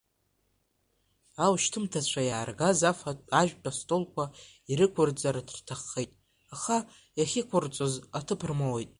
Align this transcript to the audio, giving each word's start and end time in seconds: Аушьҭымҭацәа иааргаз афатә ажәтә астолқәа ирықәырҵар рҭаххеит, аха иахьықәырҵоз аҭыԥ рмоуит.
Аушьҭымҭацәа 1.43 2.21
иааргаз 2.29 2.79
афатә 2.91 3.25
ажәтә 3.39 3.67
астолқәа 3.71 4.25
ирықәырҵар 4.71 5.35
рҭаххеит, 5.57 6.11
аха 6.55 6.77
иахьықәырҵоз 7.19 7.93
аҭыԥ 8.17 8.41
рмоуит. 8.49 8.89